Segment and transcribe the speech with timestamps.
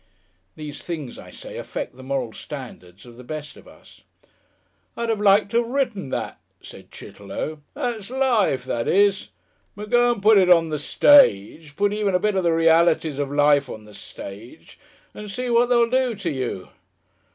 [0.55, 4.01] (These things, I say, affect the moral standards of the best of us.)
[4.97, 7.61] "I'd have liked to have written that," said Chitterlow.
[7.75, 9.29] "That's Life, that is!
[9.75, 13.19] But go and put it on the Stage, put even a bit of the Realities
[13.19, 14.79] of Life on the Stage,
[15.13, 16.69] and see what they'll do to you!